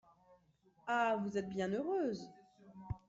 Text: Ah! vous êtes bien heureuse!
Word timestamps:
Ah! 0.87 1.15
vous 1.21 1.37
êtes 1.37 1.47
bien 1.47 1.69
heureuse! 1.71 2.27